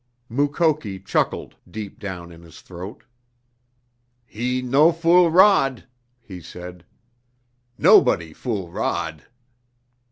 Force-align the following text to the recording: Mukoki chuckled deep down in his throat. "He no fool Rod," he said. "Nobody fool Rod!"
Mukoki 0.29 0.97
chuckled 0.99 1.57
deep 1.69 1.99
down 1.99 2.31
in 2.31 2.41
his 2.41 2.59
throat. 2.61 3.03
"He 4.25 4.63
no 4.63 4.91
fool 4.91 5.29
Rod," 5.29 5.85
he 6.19 6.41
said. 6.41 6.85
"Nobody 7.77 8.33
fool 8.33 8.71
Rod!" 8.71 9.25